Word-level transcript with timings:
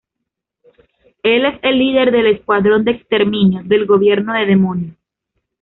Él 1.21 1.45
es 1.45 1.59
el 1.61 1.77
líder 1.77 2.09
del 2.11 2.25
escuadrón 2.25 2.83
de 2.85 2.91
exterminio 2.93 3.61
del 3.63 3.85
gobierno 3.85 4.33
del 4.33 4.47
demonio. 4.47 4.95